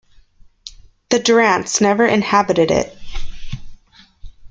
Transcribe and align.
The 1.09 1.19
Durants 1.19 1.79
never 1.79 2.07
inhabited 2.07 2.71
it. 2.71 2.97